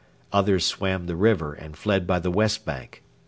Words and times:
Others 0.33 0.65
swam 0.65 1.05
the 1.05 1.15
river 1.15 1.53
and 1.53 1.77
fled 1.77 2.07
by 2.07 2.17
the 2.17 2.31
west 2.31 2.65
bank. 2.65 3.03